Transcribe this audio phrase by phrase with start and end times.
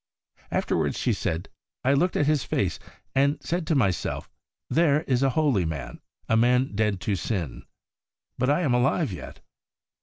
[0.49, 1.47] Afterwards she said,'
[1.85, 2.79] I looked at his face,
[3.13, 4.31] and said to myself,
[4.67, 7.65] "There is a holy man, a man dead to sin.
[8.35, 9.41] But I am alive yet."